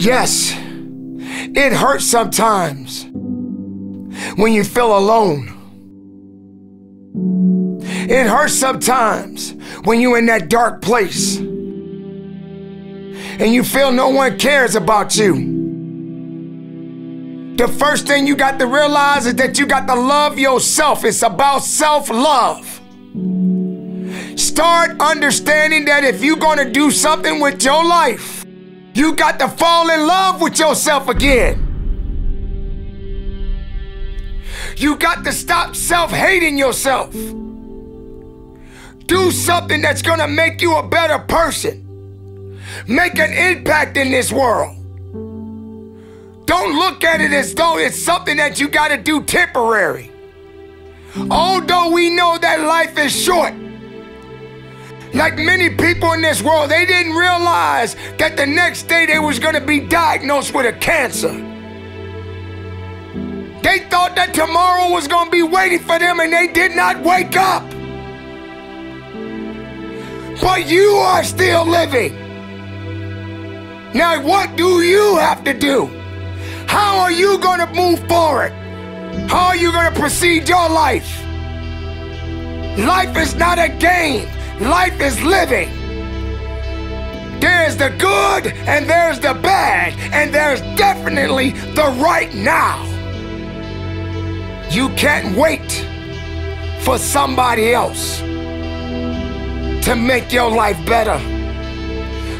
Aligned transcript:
Yes, 0.00 0.54
it 0.56 1.74
hurts 1.74 2.06
sometimes 2.06 3.04
when 4.36 4.54
you 4.54 4.64
feel 4.64 4.96
alone. 4.96 5.48
It 8.08 8.26
hurts 8.26 8.54
sometimes 8.54 9.52
when 9.84 10.00
you're 10.00 10.16
in 10.16 10.24
that 10.24 10.48
dark 10.48 10.80
place 10.80 11.36
and 11.36 11.52
you 13.52 13.62
feel 13.62 13.92
no 13.92 14.08
one 14.08 14.38
cares 14.38 14.74
about 14.74 15.18
you. 15.18 15.34
The 17.58 17.68
first 17.68 18.06
thing 18.06 18.26
you 18.26 18.36
got 18.36 18.58
to 18.58 18.66
realize 18.66 19.26
is 19.26 19.34
that 19.34 19.58
you 19.58 19.66
got 19.66 19.86
to 19.86 19.94
love 19.94 20.38
yourself. 20.38 21.04
It's 21.04 21.20
about 21.20 21.58
self 21.58 22.08
love. 22.08 22.80
Start 24.40 24.98
understanding 24.98 25.84
that 25.84 26.04
if 26.04 26.24
you're 26.24 26.38
going 26.38 26.56
to 26.56 26.70
do 26.70 26.90
something 26.90 27.38
with 27.38 27.62
your 27.62 27.84
life, 27.84 28.39
you 29.00 29.14
got 29.14 29.38
to 29.38 29.48
fall 29.48 29.88
in 29.88 30.06
love 30.06 30.42
with 30.42 30.58
yourself 30.58 31.08
again. 31.08 31.66
You 34.76 34.96
got 34.96 35.24
to 35.24 35.32
stop 35.32 35.74
self 35.74 36.10
hating 36.10 36.58
yourself. 36.58 37.10
Do 39.06 39.30
something 39.30 39.80
that's 39.80 40.02
going 40.02 40.18
to 40.18 40.28
make 40.28 40.60
you 40.60 40.76
a 40.76 40.86
better 40.86 41.18
person. 41.18 42.60
Make 42.86 43.18
an 43.18 43.32
impact 43.32 43.96
in 43.96 44.10
this 44.10 44.30
world. 44.30 44.76
Don't 46.46 46.76
look 46.76 47.02
at 47.02 47.22
it 47.22 47.32
as 47.32 47.54
though 47.54 47.78
it's 47.78 47.96
something 47.98 48.36
that 48.36 48.60
you 48.60 48.68
got 48.68 48.88
to 48.88 48.98
do 48.98 49.22
temporary. 49.22 50.12
Although 51.30 51.90
we 51.90 52.10
know 52.10 52.36
that 52.36 52.60
life 52.60 52.98
is 52.98 53.18
short, 53.18 53.54
like 55.14 55.36
many 55.36 55.70
people 55.70 56.12
in 56.12 56.22
this 56.22 56.42
world, 56.42 56.70
they 56.70 56.86
didn't 56.86 57.14
realize 57.14 57.96
that 58.18 58.36
the 58.36 58.46
next 58.46 58.84
day 58.84 59.06
they 59.06 59.18
was 59.18 59.38
going 59.38 59.54
to 59.54 59.60
be 59.60 59.80
diagnosed 59.80 60.54
with 60.54 60.66
a 60.66 60.72
cancer. 60.78 61.32
They 63.62 63.80
thought 63.90 64.14
that 64.16 64.32
tomorrow 64.32 64.90
was 64.90 65.06
going 65.06 65.26
to 65.26 65.30
be 65.30 65.42
waiting 65.42 65.80
for 65.80 65.98
them 65.98 66.20
and 66.20 66.32
they 66.32 66.48
did 66.48 66.74
not 66.74 67.02
wake 67.02 67.36
up. 67.36 67.68
But 70.40 70.66
you 70.66 70.92
are 70.92 71.22
still 71.22 71.66
living. 71.66 72.14
Now, 73.92 74.22
what 74.24 74.56
do 74.56 74.82
you 74.82 75.16
have 75.16 75.44
to 75.44 75.52
do? 75.52 75.86
How 76.66 76.98
are 77.00 77.12
you 77.12 77.38
going 77.38 77.58
to 77.58 77.66
move 77.74 77.98
forward? 78.08 78.52
How 79.28 79.48
are 79.48 79.56
you 79.56 79.72
going 79.72 79.92
to 79.92 80.00
proceed 80.00 80.48
your 80.48 80.68
life? 80.68 81.20
Life 82.78 83.16
is 83.16 83.34
not 83.34 83.58
a 83.58 83.68
game, 83.68 84.28
life 84.60 85.00
is 85.00 85.22
living. 85.22 85.68
There's 87.40 87.76
the 87.76 87.90
good 87.98 88.48
and 88.68 88.88
there's 88.88 89.18
the 89.18 89.34
bad, 89.34 89.94
and 90.12 90.32
there's 90.34 90.60
definitely 90.76 91.50
the 91.50 91.96
right 92.02 92.32
now. 92.34 92.84
You 94.70 94.90
can't 94.90 95.36
wait 95.36 95.86
for 96.82 96.98
somebody 96.98 97.72
else 97.72 98.20
to 99.84 99.96
make 99.96 100.32
your 100.32 100.50
life 100.50 100.78
better. 100.86 101.18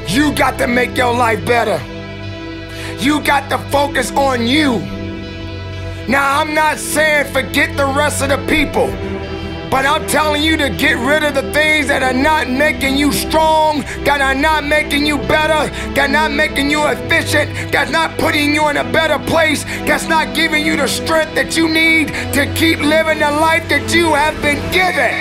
You 0.06 0.34
got 0.34 0.58
to 0.58 0.66
make 0.66 0.96
your 0.96 1.14
life 1.14 1.44
better. 1.46 1.80
You 3.02 3.22
got 3.22 3.48
to 3.48 3.58
focus 3.70 4.12
on 4.12 4.46
you. 4.46 4.78
Now, 6.08 6.40
I'm 6.40 6.54
not 6.54 6.78
saying 6.78 7.32
forget 7.32 7.76
the 7.76 7.86
rest 7.86 8.22
of 8.22 8.28
the 8.28 8.38
people, 8.46 8.88
but 9.70 9.86
I'm 9.86 10.06
telling 10.08 10.42
you 10.42 10.56
to 10.56 10.68
get 10.68 10.94
rid 10.98 11.22
of 11.22 11.34
the 11.34 11.52
things 11.52 11.86
that 11.86 12.02
are 12.02 12.12
not 12.12 12.50
making 12.50 12.96
you 12.96 13.12
strong, 13.12 13.82
that 14.04 14.20
are 14.20 14.34
not 14.34 14.64
making 14.64 15.06
you 15.06 15.16
better, 15.16 15.70
that 15.94 16.08
are 16.08 16.12
not 16.12 16.32
making 16.32 16.70
you 16.70 16.84
efficient, 16.88 17.70
that's 17.70 17.90
not 17.90 18.18
putting 18.18 18.52
you 18.52 18.68
in 18.68 18.78
a 18.78 18.92
better 18.92 19.18
place, 19.30 19.62
that's 19.86 20.08
not 20.08 20.34
giving 20.34 20.66
you 20.66 20.76
the 20.76 20.88
strength 20.88 21.36
that 21.36 21.56
you 21.56 21.68
need 21.68 22.08
to 22.34 22.52
keep 22.54 22.80
living 22.80 23.20
the 23.20 23.30
life 23.30 23.68
that 23.68 23.94
you 23.94 24.12
have 24.12 24.34
been 24.42 24.60
given. 24.72 25.14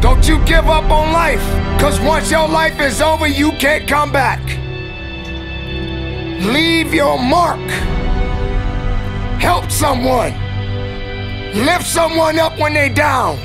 Don't 0.00 0.28
you 0.28 0.38
give 0.44 0.66
up 0.66 0.88
on 0.90 1.12
life, 1.12 1.42
because 1.74 1.98
once 2.00 2.30
your 2.30 2.46
life 2.46 2.78
is 2.80 3.02
over, 3.02 3.26
you 3.26 3.50
can't 3.52 3.88
come 3.88 4.12
back. 4.12 4.40
Leave 6.54 6.94
your 6.94 7.18
mark. 7.18 7.58
Help 9.40 9.68
someone. 9.70 10.45
Lift 11.56 11.86
someone 11.86 12.38
up 12.38 12.58
when 12.58 12.74
they're 12.74 12.92
down. 12.92 13.38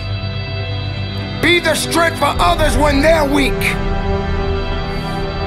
Be 1.41 1.61
the 1.61 1.73
strength 1.75 2.19
for 2.19 2.25
others 2.25 2.75
when 2.75 3.01
they're 3.01 3.23
weak. 3.23 3.63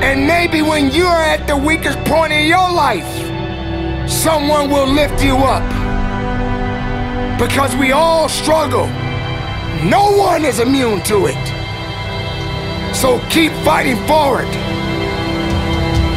And 0.03 0.27
maybe 0.27 0.63
when 0.63 0.91
you're 0.91 1.23
at 1.35 1.47
the 1.47 1.57
weakest 1.57 1.99
point 2.05 2.33
in 2.33 2.49
your 2.49 2.73
life, 2.73 3.07
someone 4.11 4.71
will 4.71 4.87
lift 4.87 5.23
you 5.23 5.37
up. 5.37 5.69
Because 7.39 7.77
we 7.77 7.93
all 7.93 8.31
struggle. 8.31 8.87
No 9.85 10.17
one 10.17 10.47
is 10.47 10.59
immune 10.59 11.03
to 11.03 11.27
it. 11.27 11.45
So 12.95 13.21
keep 13.29 13.53
fighting 13.63 13.99
forward. 14.07 14.51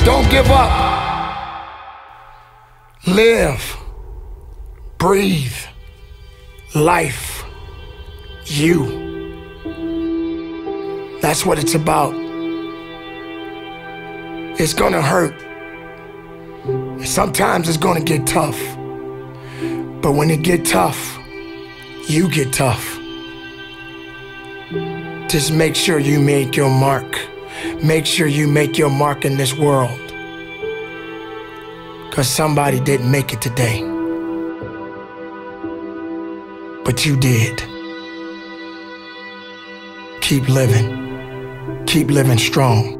Don't 0.05 0.29
give 0.31 0.49
up. 0.49 0.71
Live, 3.05 3.77
breathe, 4.97 5.57
life, 6.75 7.45
you. 8.45 9.05
That's 11.21 11.45
what 11.45 11.59
it's 11.59 11.75
about. 11.75 12.13
It's 14.59 14.73
gonna 14.73 15.01
hurt. 15.01 15.33
Sometimes 17.05 17.69
it's 17.69 17.77
gonna 17.77 18.03
get 18.03 18.27
tough. 18.27 18.59
But 20.01 20.11
when 20.11 20.29
it 20.29 20.43
get 20.43 20.65
tough, 20.65 21.17
you 22.07 22.29
get 22.29 22.53
tough. 22.53 22.99
Just 25.29 25.51
make 25.51 25.75
sure 25.75 25.99
you 25.99 26.19
make 26.19 26.55
your 26.55 26.69
mark. 26.69 27.17
Make 27.83 28.05
sure 28.05 28.27
you 28.27 28.47
make 28.47 28.77
your 28.77 28.89
mark 28.89 29.25
in 29.25 29.37
this 29.37 29.53
world. 29.53 29.99
Because 32.09 32.27
somebody 32.27 32.79
didn't 32.79 33.09
make 33.09 33.33
it 33.33 33.41
today. 33.41 33.96
But 36.87 37.05
you 37.05 37.17
did. 37.17 37.57
Keep 40.21 40.47
living. 40.47 41.83
Keep 41.85 42.09
living 42.11 42.37
strong. 42.37 42.95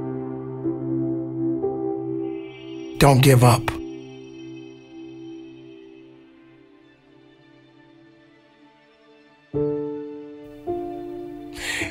Don't 2.97 3.21
give 3.21 3.45
up. 3.45 3.61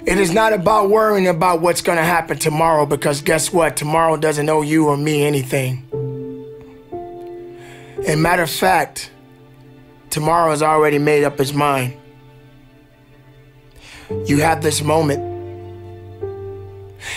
It 0.06 0.18
is 0.18 0.34
not 0.34 0.52
about 0.52 0.90
worrying 0.90 1.26
about 1.26 1.62
what's 1.62 1.80
going 1.80 1.96
to 1.96 2.04
happen 2.04 2.36
tomorrow 2.36 2.84
because 2.84 3.22
guess 3.22 3.54
what? 3.54 3.74
Tomorrow 3.74 4.18
doesn't 4.18 4.50
owe 4.50 4.60
you 4.60 4.88
or 4.88 4.98
me 4.98 5.24
anything. 5.24 5.82
And 8.06 8.22
matter 8.22 8.42
of 8.42 8.50
fact, 8.50 9.10
tomorrow 10.16 10.48
has 10.48 10.62
already 10.62 10.96
made 10.96 11.24
up 11.24 11.38
its 11.38 11.52
mind. 11.52 11.94
You 14.24 14.38
have 14.38 14.62
this 14.62 14.80
moment. 14.80 15.20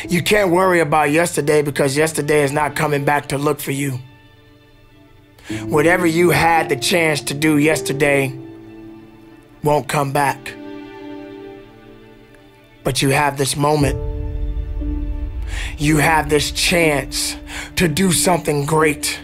You 0.10 0.22
can't 0.22 0.52
worry 0.52 0.82
about 0.82 1.10
yesterday 1.10 1.62
because 1.62 1.96
yesterday 1.96 2.44
is 2.44 2.52
not 2.52 2.76
coming 2.76 3.06
back 3.06 3.30
to 3.30 3.38
look 3.38 3.62
for 3.62 3.72
you. 3.72 4.00
Whatever 5.70 6.06
you 6.06 6.32
had 6.32 6.68
the 6.68 6.76
chance 6.76 7.22
to 7.22 7.34
do 7.34 7.58
yesterday 7.58 8.38
won't 9.64 9.88
come 9.88 10.12
back. 10.12 10.54
But 12.84 13.02
you 13.02 13.12
have 13.12 13.38
this 13.38 13.56
moment. 13.56 13.98
You 15.78 16.00
have 16.00 16.30
this 16.30 16.52
chance 16.52 17.38
to 17.78 17.88
do 17.88 18.12
something 18.12 18.66
great 18.66 19.22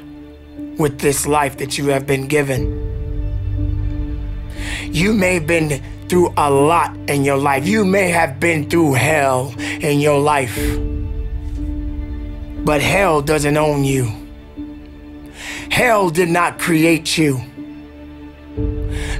with 0.77 0.99
this 0.99 1.27
life 1.27 1.57
that 1.57 1.77
you 1.77 1.87
have 1.87 2.07
been 2.07 2.29
given. 2.29 2.94
You 4.95 5.11
may 5.11 5.33
have 5.33 5.45
been 5.45 5.83
through 6.07 6.33
a 6.37 6.49
lot 6.49 6.95
in 7.09 7.25
your 7.25 7.35
life. 7.35 7.67
You 7.67 7.83
may 7.83 8.11
have 8.11 8.39
been 8.39 8.69
through 8.69 8.93
hell 8.93 9.53
in 9.59 9.99
your 9.99 10.21
life. 10.21 10.55
But 12.63 12.81
hell 12.81 13.21
doesn't 13.21 13.57
own 13.57 13.83
you. 13.83 14.09
Hell 15.69 16.09
did 16.09 16.29
not 16.29 16.59
create 16.59 17.17
you. 17.17 17.41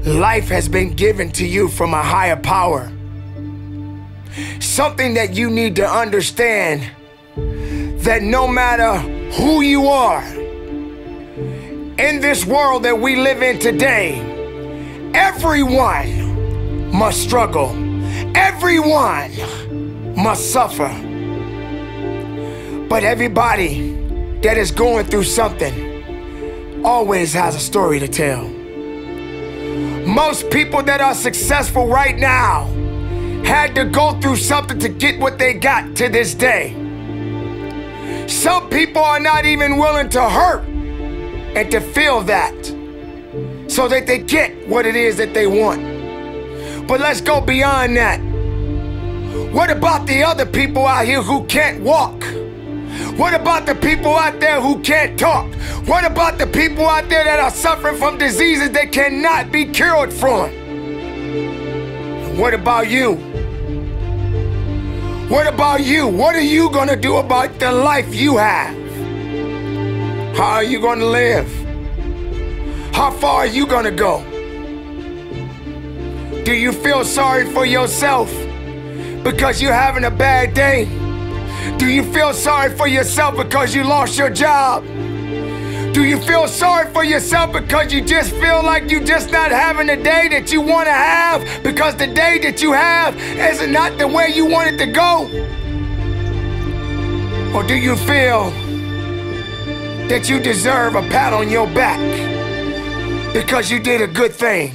Life 0.06 0.48
has 0.48 0.70
been 0.70 0.94
given 0.94 1.30
to 1.34 1.46
you 1.46 1.68
from 1.68 1.94
a 1.94 2.02
higher 2.02 2.38
power. 2.38 2.90
Something 4.62 5.16
that 5.16 5.34
you 5.34 5.50
need 5.50 5.76
to 5.76 5.86
understand 5.86 6.90
that 7.36 8.24
no 8.24 8.48
matter 8.48 8.98
who 9.34 9.60
you 9.60 9.88
are, 9.88 10.24
in 11.98 12.22
this 12.22 12.46
world 12.46 12.84
that 12.84 12.98
we 12.98 13.18
live 13.18 13.42
in 13.42 13.60
today, 13.60 14.35
everyone 15.14 16.92
must 16.92 17.22
struggle, 17.22 17.70
everyone 18.36 19.32
must 20.16 20.52
suffer. 20.52 20.90
But 22.90 23.04
everybody 23.04 23.92
that 24.42 24.58
is 24.58 24.72
going 24.72 25.06
through 25.08 25.24
something 25.24 26.84
always 26.86 27.34
has 27.34 27.56
a 27.56 27.60
story 27.60 28.00
to 28.00 28.08
tell. 28.08 28.48
Most 30.08 30.50
people 30.52 30.84
that 30.84 31.02
are 31.02 31.16
successful 31.16 31.88
right 31.88 32.18
now 32.18 32.66
had 33.44 33.76
to 33.76 33.86
go 33.86 34.20
through 34.20 34.38
something 34.38 34.80
to 34.80 34.90
get 34.90 35.20
what 35.20 35.38
they 35.38 35.54
got 35.54 35.96
to 35.98 36.10
this 36.10 36.34
day. 36.34 36.74
Some 38.28 38.70
people 38.70 39.04
are 39.04 39.20
not 39.20 39.46
even 39.46 39.78
willing 39.78 40.10
to 40.10 40.30
hurt 40.30 40.64
and 40.66 41.70
to 41.72 41.80
feel 41.80 42.22
that 42.22 42.54
so 43.68 43.88
that 43.88 44.08
they 44.08 44.20
get 44.20 44.68
what 44.68 44.86
it 44.86 44.96
is 44.96 45.18
that 45.18 45.34
they 45.34 45.48
want. 45.48 45.82
But 46.88 47.00
let's 47.00 47.22
go 47.22 47.42
beyond 47.42 47.98
that. 47.98 48.20
What 49.52 49.70
about 49.70 50.06
the 50.06 50.24
other 50.24 50.46
people 50.46 50.86
out 50.86 51.06
here 51.06 51.22
who 51.22 51.46
can't 51.46 51.84
walk? 51.84 52.24
What 53.18 53.34
about 53.34 53.66
the 53.66 53.76
people 53.76 54.16
out 54.16 54.40
there 54.40 54.60
who 54.62 54.82
can't 54.82 55.18
talk? 55.20 55.54
What 55.88 56.06
about 56.06 56.38
the 56.38 56.48
people 56.48 56.86
out 56.86 57.10
there 57.10 57.24
that 57.24 57.40
are 57.40 57.52
suffering 57.52 57.98
from 57.98 58.18
diseases 58.18 58.72
that 58.72 58.92
cannot 58.92 59.52
be 59.52 59.66
cured 59.66 60.14
from? 60.14 60.52
What 62.38 62.54
about 62.54 62.90
you? 62.90 63.16
What 65.30 65.48
about 65.48 65.84
you? 65.84 66.08
What 66.08 66.36
are 66.36 66.42
you 66.42 66.70
going 66.70 66.90
to 66.90 66.96
do 66.96 67.16
about 67.18 67.58
the 67.58 67.72
life 67.72 68.14
you 68.14 68.38
have? 68.38 68.76
How 70.36 70.56
are 70.56 70.64
you 70.64 70.80
going 70.80 71.00
to 71.00 71.08
live? 71.08 71.65
How 72.96 73.12
far 73.12 73.40
are 73.40 73.46
you 73.46 73.68
to 73.68 73.92
go? 73.92 74.24
Do 76.46 76.54
you 76.54 76.72
feel 76.72 77.04
sorry 77.04 77.44
for 77.52 77.66
yourself 77.66 78.30
because 79.22 79.62
you're 79.62 79.74
having 79.74 80.06
a 80.06 80.10
bad 80.10 80.54
day? 80.54 80.86
Do 81.78 81.88
you 81.88 82.04
feel 82.14 82.34
sorry 82.34 82.74
for 82.74 82.88
yourself 82.88 83.36
because 83.36 83.76
you 83.76 83.84
lost 83.84 84.18
your 84.18 84.30
job? 84.30 84.86
Do 85.94 86.06
you 86.06 86.22
feel 86.22 86.48
sorry 86.48 86.90
for 86.94 87.04
yourself 87.04 87.52
because 87.52 87.92
you 87.92 88.02
just 88.02 88.32
feel 88.32 88.64
like 88.64 88.90
you 88.90 89.02
just 89.02 89.30
not 89.30 89.52
having 89.52 89.88
the 89.88 89.98
day 89.98 90.30
that 90.30 90.54
you 90.54 90.62
want 90.62 90.88
to 90.88 90.94
have 90.94 91.44
because 91.66 91.98
the 91.98 92.08
day 92.08 92.40
that 92.44 92.62
you 92.62 92.72
have 92.72 93.14
is 93.18 93.68
not 93.68 93.98
the 93.98 94.08
way 94.08 94.30
you 94.34 94.46
want 94.46 94.70
it 94.74 94.78
to 94.78 94.90
go? 94.90 95.26
Or 97.54 97.62
do 97.62 97.76
you 97.76 97.98
feel 97.98 98.52
that 100.08 100.30
you 100.30 100.40
deserve 100.40 100.96
a 100.96 101.02
pat 101.10 101.34
on 101.34 101.50
your 101.50 101.68
back 101.68 102.35
because 103.36 103.70
you 103.70 103.80
did 103.80 104.00
a 104.00 104.08
good 104.08 104.34
thing? 104.34 104.72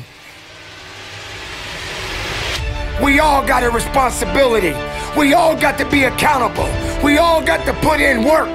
We 3.03 3.19
all 3.19 3.43
got 3.47 3.63
a 3.63 3.71
responsibility. 3.71 4.75
We 5.19 5.33
all 5.33 5.57
got 5.57 5.79
to 5.79 5.89
be 5.89 6.05
accountable. 6.05 6.69
We 7.03 7.17
all 7.17 7.43
got 7.43 7.65
to 7.65 7.73
put 7.81 8.01
in 8.03 8.23
work. 8.23 8.55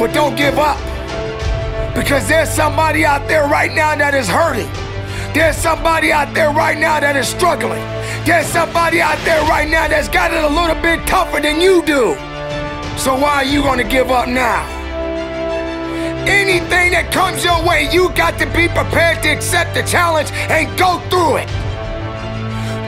But 0.00 0.14
don't 0.14 0.34
give 0.34 0.58
up. 0.58 0.78
Because 1.94 2.26
there's 2.26 2.48
somebody 2.48 3.04
out 3.04 3.28
there 3.28 3.46
right 3.46 3.70
now 3.70 3.94
that 3.94 4.14
is 4.14 4.26
hurting. 4.26 4.70
There's 5.34 5.56
somebody 5.56 6.10
out 6.10 6.32
there 6.32 6.50
right 6.50 6.78
now 6.78 6.98
that 6.98 7.14
is 7.14 7.28
struggling. 7.28 7.82
There's 8.24 8.46
somebody 8.46 9.02
out 9.02 9.18
there 9.26 9.42
right 9.42 9.68
now 9.68 9.88
that's 9.88 10.08
got 10.08 10.32
it 10.32 10.42
a 10.42 10.48
little 10.48 10.80
bit 10.80 11.06
tougher 11.06 11.40
than 11.42 11.60
you 11.60 11.84
do. 11.84 12.14
So 12.96 13.14
why 13.14 13.34
are 13.34 13.44
you 13.44 13.60
going 13.60 13.78
to 13.78 13.84
give 13.84 14.10
up 14.10 14.26
now? 14.26 14.83
That 16.94 17.10
comes 17.10 17.42
your 17.42 17.58
way, 17.66 17.90
you 17.90 18.06
got 18.14 18.38
to 18.38 18.46
be 18.54 18.70
prepared 18.70 19.20
to 19.24 19.28
accept 19.28 19.74
the 19.74 19.82
challenge 19.82 20.30
and 20.46 20.70
go 20.78 21.02
through 21.10 21.42
it. 21.42 21.50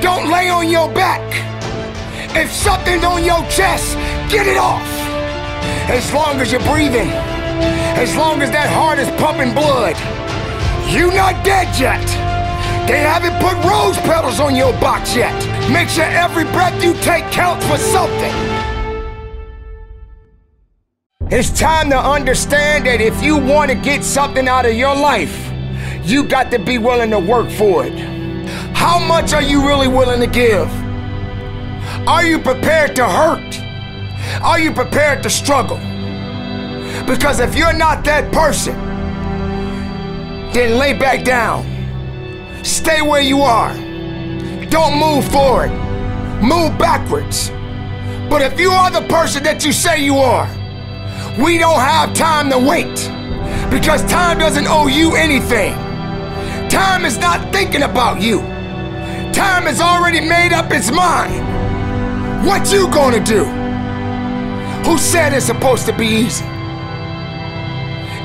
Don't 0.01 0.31
lay 0.31 0.49
on 0.49 0.71
your 0.71 0.87
back. 0.95 1.27
If 2.39 2.53
something's 2.53 3.03
on 3.03 3.25
your 3.25 3.43
chest, 3.51 3.99
get 4.31 4.47
it 4.47 4.59
off. 4.59 4.87
As 5.91 6.07
long 6.15 6.39
as 6.39 6.53
you're 6.53 6.63
breathing. 6.71 7.11
As 7.99 8.15
long 8.15 8.43
as 8.43 8.53
that 8.53 8.71
heart 8.71 9.03
is 9.03 9.11
pumping 9.19 9.51
blood, 9.59 9.99
you're 10.87 11.11
not 11.11 11.43
dead 11.43 11.67
yet. 11.75 12.07
They 12.87 13.03
haven't 13.03 13.35
put 13.43 13.59
rose 13.67 13.99
petals 14.07 14.39
on 14.39 14.55
your 14.55 14.71
box 14.79 15.17
yet. 15.17 15.35
Make 15.69 15.89
sure 15.89 16.07
every 16.07 16.45
breath 16.55 16.79
you 16.79 16.95
take 17.03 17.27
counts 17.35 17.67
for 17.67 17.77
something. 17.77 18.56
It's 21.29 21.51
time 21.51 21.91
to 21.91 21.99
understand 21.99 22.87
that 22.87 23.01
if 23.01 23.21
you 23.21 23.37
want 23.37 23.69
to 23.73 23.77
get 23.77 24.05
something 24.05 24.47
out 24.47 24.65
of 24.65 24.75
your 24.75 24.95
life, 24.95 25.51
you 26.05 26.23
got 26.23 26.53
to 26.53 26.59
be 26.61 26.79
willing 26.79 27.11
to 27.11 27.19
work 27.19 27.51
for 27.51 27.85
it. 27.85 27.99
How 28.77 29.01
much 29.01 29.33
are 29.33 29.43
you 29.43 29.67
really 29.67 29.89
willing 29.89 30.21
to 30.21 30.29
give? 30.29 30.71
Are 32.07 32.25
you 32.25 32.39
prepared 32.39 32.95
to 32.95 33.09
hurt? 33.09 33.61
Are 34.41 34.61
you 34.61 34.71
prepared 34.71 35.25
to 35.25 35.31
struggle? 35.31 35.79
Because 37.07 37.41
if 37.41 37.57
you're 37.57 37.73
not 37.73 38.05
that 38.05 38.33
person, 38.33 38.77
then 40.53 40.79
lay 40.79 40.97
back 40.97 41.25
down. 41.25 41.65
Stay 42.65 43.03
where 43.03 43.21
you 43.21 43.41
are. 43.41 43.75
Don't 44.71 44.97
move 44.97 45.27
forward. 45.33 45.73
Move 46.41 46.79
backwards. 46.79 47.51
But 48.31 48.43
if 48.43 48.61
you 48.61 48.71
are 48.71 48.93
the 48.93 49.09
person 49.09 49.43
that 49.43 49.65
you 49.65 49.73
say 49.73 50.05
you 50.05 50.19
are, 50.19 50.49
we 51.39 51.59
don't 51.59 51.81
have 51.81 52.15
time 52.15 52.51
to 52.51 52.59
wait. 52.59 53.11
Because 53.71 54.03
time 54.05 54.39
doesn't 54.39 54.67
owe 54.67 54.87
you 54.87 55.17
anything. 55.17 55.75
Time 56.69 57.05
is 57.05 57.19
not 57.19 57.53
thinking 57.53 57.83
about 57.83 58.23
you. 58.23 58.41
Time 59.33 59.65
has 59.65 59.81
already 59.81 60.21
made 60.21 60.53
up 60.53 60.73
its 60.73 60.91
mind. 60.91 62.47
What 62.47 62.73
you 62.73 62.89
gonna 62.89 63.23
do? 63.23 63.45
Who 64.89 64.97
said 64.99 65.33
it's 65.35 65.47
supposed 65.47 65.85
to 65.87 65.93
be 65.93 66.07
easy? 66.07 66.45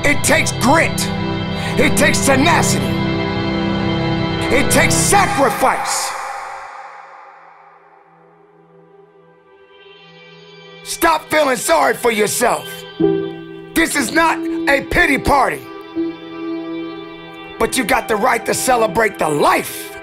It 0.04 0.22
takes 0.24 0.52
grit. 0.52 0.92
It 1.78 1.96
takes 1.98 2.24
tenacity. 2.24 2.84
It 4.54 4.70
takes 4.70 4.94
sacrifice. 4.94 6.10
Stop 10.84 11.30
feeling 11.30 11.56
sorry 11.56 11.94
for 11.94 12.10
yourself. 12.10 12.68
This 13.82 13.96
is 13.96 14.12
not 14.12 14.38
a 14.68 14.84
pity 14.92 15.18
party. 15.18 15.60
But 17.58 17.76
you 17.76 17.82
got 17.82 18.06
the 18.06 18.14
right 18.14 18.46
to 18.46 18.54
celebrate 18.54 19.18
the 19.18 19.28
life. 19.28 19.98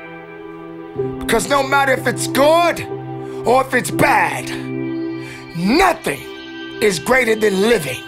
Because 1.19 1.47
no 1.47 1.63
matter 1.63 1.93
if 1.93 2.05
it's 2.05 2.27
good 2.27 2.81
or 3.47 3.61
if 3.61 3.73
it's 3.73 3.89
bad, 3.89 4.49
nothing 5.57 6.19
is 6.81 6.99
greater 6.99 7.35
than 7.35 7.61
living. 7.61 8.03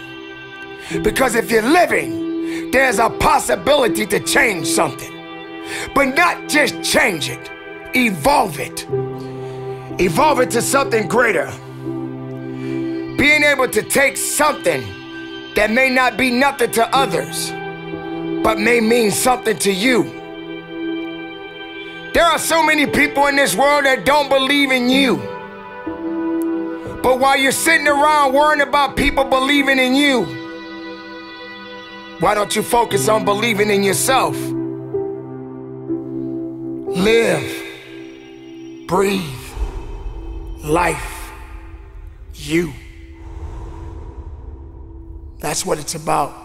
Because 1.04 1.36
if 1.36 1.50
you're 1.50 1.62
living, 1.62 2.72
there's 2.72 3.00
a 3.00 3.10
possibility 3.10 4.06
to 4.08 4.20
change 4.20 4.68
something. 4.68 5.14
But 5.96 6.18
not 6.18 6.50
just 6.50 6.84
change 6.84 7.30
it, 7.30 7.50
evolve 7.96 8.60
it. 8.60 8.86
Evolve 10.02 10.42
it 10.42 10.52
to 10.52 10.62
something 10.62 11.08
greater. 11.08 11.50
Being 13.18 13.44
able 13.44 13.70
to 13.70 13.82
take 13.84 14.18
something 14.18 15.01
that 15.56 15.70
may 15.70 15.90
not 15.90 16.18
be 16.18 16.32
nothing 16.32 16.72
to 16.72 16.96
others, 16.96 17.52
but 18.44 18.58
may 18.60 18.80
mean 18.80 19.12
something 19.12 19.58
to 19.60 19.72
you. 19.72 20.04
There 22.14 22.26
are 22.26 22.40
so 22.40 22.64
many 22.64 22.86
people 22.86 23.28
in 23.28 23.36
this 23.36 23.56
world 23.56 23.86
that 23.86 24.06
don't 24.06 24.30
believe 24.30 24.72
in 24.72 24.90
you. 24.90 25.18
But 27.02 27.20
while 27.20 27.38
you're 27.38 27.52
sitting 27.52 27.88
around 27.88 28.34
worrying 28.34 28.62
about 28.62 28.96
people 28.96 29.24
believing 29.24 29.80
in 29.80 29.96
you, 29.96 30.26
why 32.20 32.36
don't 32.36 32.56
you 32.56 32.62
focus 32.62 33.08
on 33.10 33.26
believing 33.26 33.70
in 33.70 33.82
yourself? 33.82 34.36
Live, 36.96 37.64
breathe, 38.88 39.24
life, 40.64 41.32
you. 42.36 42.74
That's 45.42 45.66
what 45.66 45.78
it's 45.80 45.96
about. 45.96 46.41